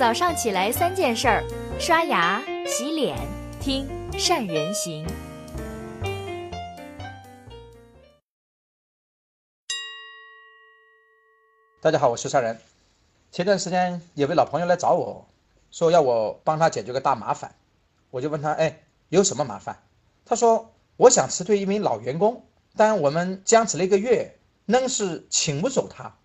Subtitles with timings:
[0.00, 1.44] 早上起来三件事儿：
[1.78, 3.18] 刷牙、洗脸、
[3.60, 3.86] 听
[4.18, 5.06] 善人行。
[11.82, 12.58] 大家好，我是善人。
[13.30, 15.26] 前段时间有位老朋友来找我，
[15.70, 17.54] 说要我帮他解决个大麻烦，
[18.10, 18.80] 我就问他，哎，
[19.10, 19.82] 有什么麻烦？
[20.24, 26.16] 他说，我想辞退一名老员工，但我们僵持了一个月，愣是请不走他。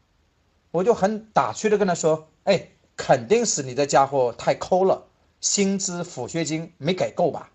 [0.72, 5.04] 我就很打趣的跟他说，哎，肯定是你这家伙太抠了，
[5.42, 7.50] 薪资抚恤金没给够吧？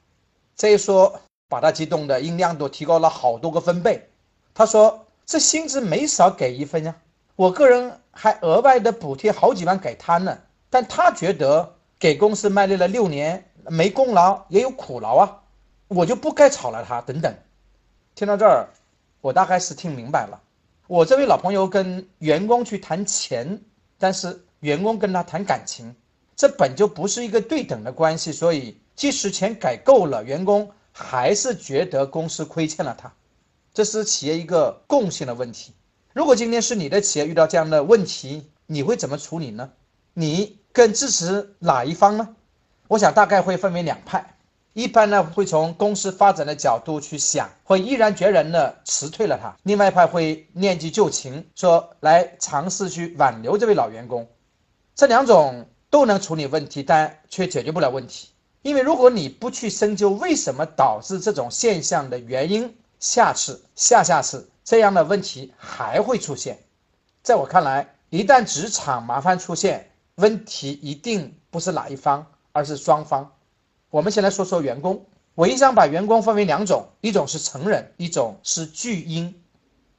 [0.57, 4.09] 这一说，把他激动的音量都提高了好多个分贝。
[4.53, 6.95] 他说，这薪资没少给一分呀。
[7.37, 15.41] 我个人还额外的补贴好几万给他呢，但他觉得给公司卖力了六年，没功劳也有苦劳啊，
[15.88, 17.35] 我就不该炒了他等等。
[18.15, 18.69] 听到这儿，
[19.23, 20.38] 我大概是听明白了。
[20.87, 23.63] 我这位老朋友跟员工去谈钱，
[23.97, 25.95] 但是员工跟他谈感情，
[26.37, 33.12] 这本就不是一个对等的关系，所以即使钱给够了，员工还是觉得公司亏欠了他，
[33.73, 35.73] 这是企业一个共性的问题。
[36.12, 39.70] 如果今天是你的企业遇到这样的问题，你会怎么处理呢？
[40.12, 42.37] 你更支持哪一方呢？
[42.88, 44.35] 我想大概会分为两派，
[44.73, 54.29] 一般呢会从公司发展的角度去想，会毅然决然的辞退了他；另外一派会念及旧情，说来尝试去挽留这位老员工。
[54.95, 58.29] 这两种都能处理问题，但却解决不了问题，
[58.63, 64.49] 因为如果你不去深究为什么导致这种现象的原因，下次、下下次。
[64.62, 66.56] 这样的问题还会出现，
[67.25, 73.32] 在我看来，一旦职场麻烦出现，问题一定不是哪一方，而是双方。
[73.88, 75.04] 我们先来说说员工，
[75.34, 79.34] 我一向把员工分为两种，一种是成人，一种是巨婴。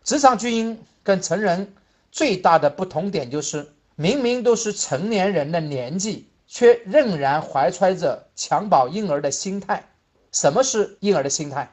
[0.05, 1.73] 职场巨婴跟成人
[2.09, 9.83] 最大的不同点就是，明明都是成年人的年纪，却仍然怀揣着襁褓婴儿的心态。
[10.31, 11.71] 什么是婴儿的心态？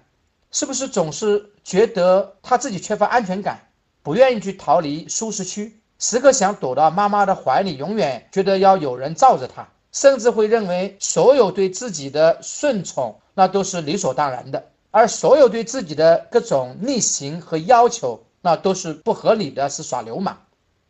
[0.50, 3.68] 是不是总是觉得他自己缺乏安全感，
[4.02, 20.38] 不愿意去逃离舒适区，时刻想躲到妈妈的怀里，永远觉得要有人罩着他，甚至会认为所有对自己的顺从那都是理所当然的，而所有对自己的各种逆行和要求那都是不合理的，是耍流氓。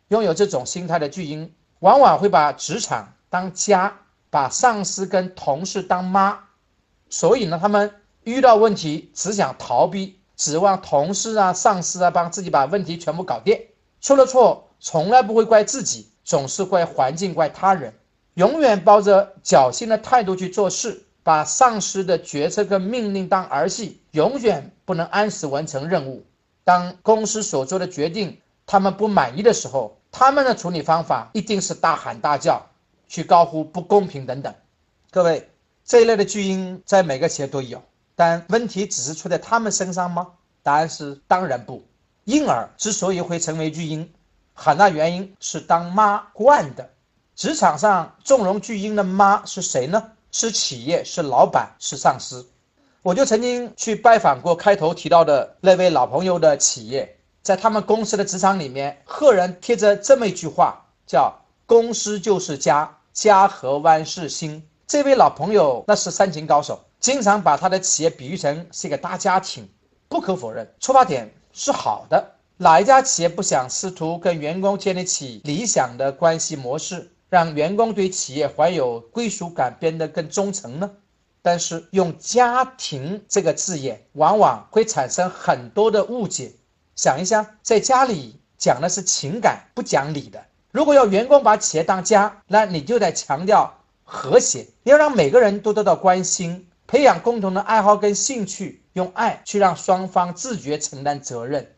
[0.09, 3.97] 拥有这种心态的巨婴，往往会把职场当家，
[4.29, 6.39] 把上司跟同事当妈，
[7.09, 7.91] 所以呢，他们。
[8.25, 13.59] 遇到问题只想逃避，指望同事啊、上司啊帮自己把问题全部搞定。
[14.01, 17.93] 出了错，从来不会怪自己，总是怪环境、怪他人，
[18.35, 26.23] 永远抱着侥幸的态度去做事，把上司的决策跟命令当儿戏，永远不能按时完成任务。
[26.65, 28.37] 当公司所做的决定
[28.67, 32.65] 他们不满意的时候，他们的处理方法一定是大喊大叫，
[33.07, 34.53] 去高呼不公平等等。
[35.11, 35.49] 各位，
[35.85, 37.81] 这一类的巨婴在每个企业都有。
[38.15, 40.27] 但问题只是出在他们身上吗？
[40.61, 41.85] 答案是当然不。
[42.25, 44.11] 婴儿之所以会成为巨婴，
[44.53, 46.89] 很大原因是当妈惯的。
[47.35, 50.11] 职场上纵容巨婴的妈是谁呢？
[50.31, 52.45] 是企业，是老板，是上司。
[53.01, 57.17] 我就曾经去拜访过开头提到的那位老朋友的企业，
[57.49, 61.33] 在他们公司的职场里面，赫然贴着这么一句话，叫
[61.65, 64.61] “公司就是家，家和万事兴”。
[64.85, 66.79] 这位老朋友那是三秦高手。
[66.99, 69.67] 经常把他的企业比喻成是一个大家庭，
[70.07, 72.23] 不可否认，出发点是好的。
[72.57, 80.91] 哪一家企业不想试图跟员工建立起理想的关系模式，让员工对企业怀有归属感，变得更忠诚呢？
[81.41, 86.51] 但是用“家庭”这个字眼，往往会产生很多的误解。
[87.01, 90.43] 想一下，在家里讲的是情感，不讲理的。
[90.69, 93.73] 如果要员工把企业当家，那你就得强调
[94.03, 96.67] 和谐，要让每个人都得到关心。
[96.87, 101.73] 培养共同的爱好跟兴趣，用爱去让双方自觉承担责任。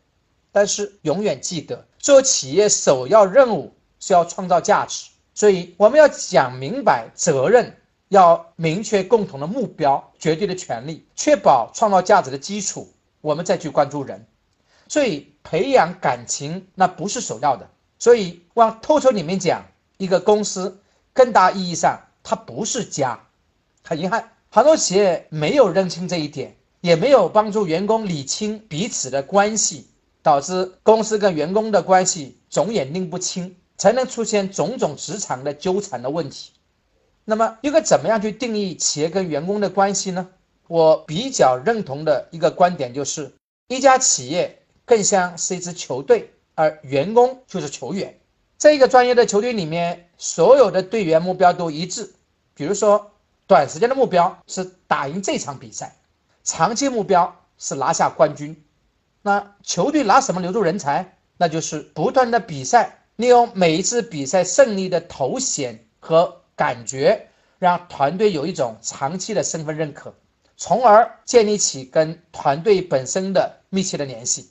[0.52, 7.78] 但是永远记得，做企业首要任务是要创造价值，所以我们要讲明白责任，
[8.10, 12.92] 要明确共同的目标、绝对的权利，确保创造价值的基础，
[13.22, 14.26] 我们再去关注人。
[14.92, 17.70] 所以培养感情那不是首要的。
[17.98, 19.66] 所以往透彻里面讲，
[19.98, 20.82] 一个公司
[21.14, 23.18] 更大意义上它不是家，
[23.86, 24.34] 很遗憾。
[24.50, 29.88] 很多企业没有认清这一点，也没有帮助员工理清彼此的关系，
[30.22, 36.52] 导致公司跟员工的关系总也拎不清，才能出现种种职场的纠缠的问题。
[37.24, 40.28] 那么，应该怎么样去定义企业跟员工的关系呢？
[40.68, 43.32] 我比较认同的一个观点就是，
[43.70, 44.61] 一家企业
[44.92, 48.20] 更像是一支球队，而员工就是球员。
[48.58, 52.12] 这个专业的球队里面，所有的队员目标都一致，
[52.54, 53.10] 比如说
[53.48, 55.96] 短时间的目标是打赢这场比赛，
[56.44, 58.62] 长期目标是拿下冠军。
[59.22, 61.16] 那球队拿什么留住人才？
[61.38, 67.30] 那就是不断的比赛，利用每一次比赛胜利的头衔和感觉，
[67.60, 70.14] 让团队有一种长期的身份认可，
[70.58, 74.50] 从而建立起跟团队本身的密切的联系。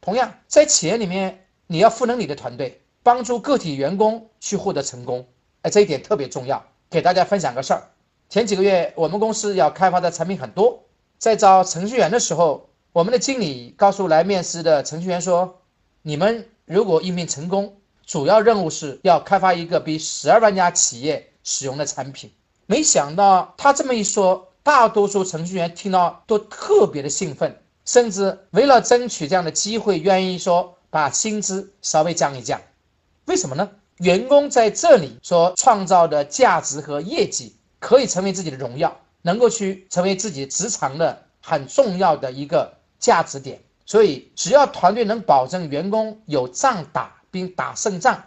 [0.00, 5.26] 同样，在企业里面，你要赋能你的团队，帮助个体员工去获得成功。
[5.62, 6.64] 哎，这一点特别重要。
[6.88, 7.82] 给大家分享个事儿：
[8.28, 10.82] 前几个月，我们公司要开发的产品很多，
[11.18, 12.66] 在招程序员的时候。
[12.92, 15.60] 我们的经理告诉来面试的程序员说
[16.02, 22.32] ：“你们如果应聘成功，主要任务是要开发一个比十二万家企业使用的产品。”
[22.66, 27.62] 没想到他这么一说，大多数程序员听到都特别的兴奋，
[27.92, 32.60] 甚至为了争取这样的机会，愿意说把薪资稍微降一降。
[33.24, 33.68] 为什么呢？
[33.96, 42.72] 员工在这里所创造的价值和业绩，可以成为自己的荣耀，能够去成为自己职场的很重要的一个。
[43.00, 48.22] 价值点，所以只要团队能保证员工有仗打并打胜仗，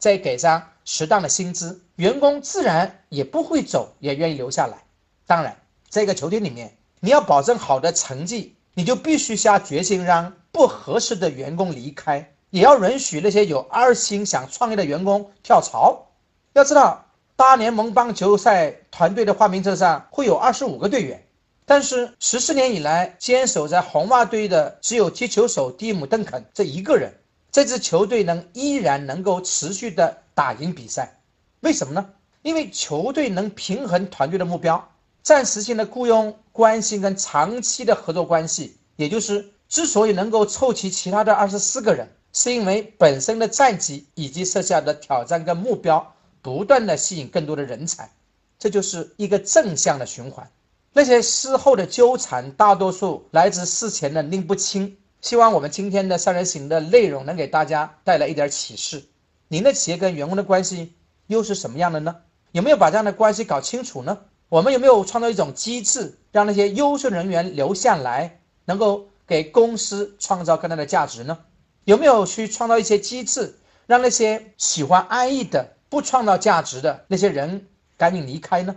[0.00, 4.82] 再给上适当的薪资，员工自然也不会走，也愿意留下来。
[5.24, 5.56] 当然，
[5.88, 16.08] 在一个球队里面，你要保证好的成绩，你就必须下决心让不合适的员工离开，也要允许那些有二心想创业的员工跳槽。
[16.52, 17.06] 要知道，
[17.36, 21.26] 大联盟棒球赛团队的花名册上会有二十五个队员。
[21.64, 27.10] 但是十四年以来，坚守在红袜队的只有击球手蒂姆·邓肯这一个人。
[27.50, 31.18] 这支球队能依然能够持续的打赢比赛，
[31.60, 32.10] 为什么呢？
[32.42, 34.86] 因为球队能平衡团队的目标，
[35.22, 38.78] 暂时性的雇佣关系跟长期的合作关系。
[38.96, 48.10] 也就是之所以能够凑齐其他的二十四个人，是因为本身的战绩以及设下的挑战跟目标，不断的吸引更多的人才，
[48.58, 50.50] 这就是一个正向的循环。
[50.94, 54.96] 那些事后的纠缠，大多数来自事前的拎不清。
[55.20, 59.04] 希望我们今天的三人行的内容能给大家带来一点启示。
[59.48, 60.94] 您的企业跟员工的关系
[61.26, 62.16] 又是什么样的呢？
[62.52, 64.18] 有没有把这样的关系搞清楚呢？
[64.48, 71.36] 我们有没有创造一种机制，让那些优秀人员留下来，能够给公司创造更大的价值呢？
[71.84, 77.66] 有没有去创造一些机制，让那些喜欢安逸的、不创造价值的那些人
[77.96, 78.74] 赶紧离开呢？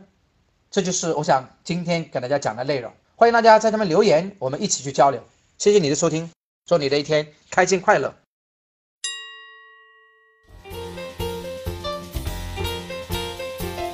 [0.71, 5.23] 这就是我想今天给大家讲的内容，欢迎大家在下面留言，我们一起去交流。
[5.57, 6.31] 谢谢你的收听，
[6.65, 8.13] 祝你的一天开心快乐。